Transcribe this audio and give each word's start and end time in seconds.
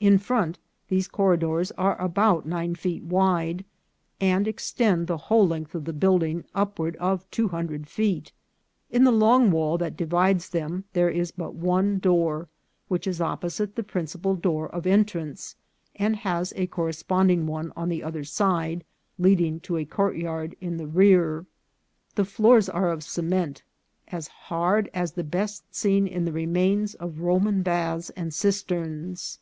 In 0.00 0.16
front 0.16 0.58
these 0.88 1.06
corridors 1.06 1.72
are 1.72 2.00
about 2.00 2.46
nine 2.46 2.74
feet 2.74 3.04
wide, 3.04 3.66
and 4.18 4.48
extend 4.48 5.06
the 5.06 5.18
whole 5.28 5.46
length 5.46 5.74
of 5.74 5.84
the 5.84 5.92
building 5.92 6.42
upward 6.54 6.96
of 6.96 7.30
two 7.30 7.48
hundred 7.48 7.86
feet. 7.86 8.32
In 8.90 9.04
the 9.04 9.12
long 9.12 9.50
wall 9.50 9.76
that 9.76 9.98
divides 9.98 10.48
them 10.48 10.84
there 10.94 11.10
is 11.10 11.32
but 11.32 11.54
one 11.54 11.98
door, 11.98 12.48
which 12.88 13.06
is 13.06 13.20
opposite 13.20 13.76
the 13.76 13.82
principal 13.82 14.34
door 14.34 14.70
of 14.74 14.86
en 14.86 15.04
trance, 15.04 15.54
and 15.96 16.16
has 16.16 16.54
a 16.56 16.66
corresponding 16.66 17.46
one 17.46 17.70
on 17.76 17.90
the 17.90 18.02
other 18.02 18.24
side, 18.24 18.84
leading 19.18 19.60
to 19.60 19.76
a 19.76 19.84
courtyard 19.84 20.56
in 20.62 20.78
the 20.78 20.86
rear. 20.86 21.44
The 22.14 22.24
floors 22.24 22.70
are 22.70 22.90
of 22.90 23.02
cement, 23.04 23.62
as 24.08 24.28
hard 24.28 24.88
as 24.94 25.12
the 25.12 25.24
best 25.24 25.74
seen 25.74 26.06
in 26.06 26.24
the 26.24 26.32
remains 26.32 26.94
of 26.94 27.20
Roman 27.20 27.60
baths 27.62 28.08
and 28.16 28.32
cisterns. 28.32 29.38